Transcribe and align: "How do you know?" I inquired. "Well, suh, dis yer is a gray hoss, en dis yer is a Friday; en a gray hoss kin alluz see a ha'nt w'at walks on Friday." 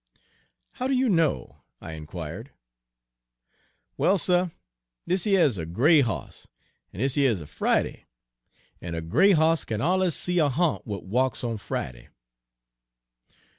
"How 0.71 0.87
do 0.87 0.95
you 0.95 1.07
know?" 1.09 1.61
I 1.79 1.91
inquired. 1.91 2.49
"Well, 3.97 4.17
suh, 4.17 4.49
dis 5.07 5.27
yer 5.27 5.41
is 5.41 5.59
a 5.59 5.65
gray 5.67 6.01
hoss, 6.01 6.47
en 6.91 6.99
dis 7.01 7.15
yer 7.17 7.29
is 7.29 7.39
a 7.39 7.45
Friday; 7.45 8.07
en 8.81 8.95
a 8.95 9.01
gray 9.01 9.33
hoss 9.33 9.63
kin 9.63 9.79
alluz 9.79 10.13
see 10.15 10.39
a 10.39 10.49
ha'nt 10.49 10.85
w'at 10.85 11.03
walks 11.03 11.43
on 11.43 11.57
Friday." 11.59 12.09